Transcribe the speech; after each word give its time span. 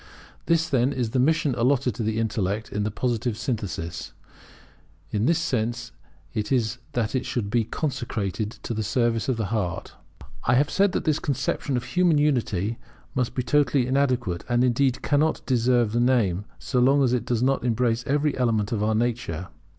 This, 0.47 0.67
then, 0.67 0.91
is 0.93 1.11
the 1.11 1.19
mission 1.19 1.53
allotted 1.53 1.93
to 1.93 2.01
the 2.01 2.17
intellect 2.17 2.71
in 2.71 2.81
the 2.81 2.89
Positive 2.89 3.37
synthesis; 3.37 4.13
in 5.11 5.27
this 5.27 5.37
sense 5.37 5.91
it 6.33 6.51
is 6.51 6.79
that 6.93 7.13
it 7.13 7.23
should 7.23 7.51
be 7.51 7.65
consecrated 7.65 8.49
to 8.63 8.73
the 8.73 8.81
service 8.81 9.29
of 9.29 9.37
the 9.37 9.51
heart. 9.53 9.93
I 10.45 10.55
have 10.55 10.71
said 10.71 10.93
that 10.93 11.07
our 11.07 11.13
conception 11.21 11.77
of 11.77 11.83
human 11.83 12.17
unity 12.17 12.79
must 13.13 13.35
be 13.35 13.43
totally 13.43 13.85
inadequate, 13.85 14.43
and, 14.49 14.63
indeed, 14.63 15.03
cannot 15.03 15.45
deserve 15.45 15.91
the 15.91 15.99
name, 15.99 16.45
so 16.57 16.79
long 16.79 17.03
as 17.03 17.13
it 17.13 17.23
does 17.23 17.43
not 17.43 17.63
embrace 17.63 18.03
every 18.07 18.35
element 18.35 18.71
of 18.71 18.81
our 18.81 18.95
nature. 18.95 19.49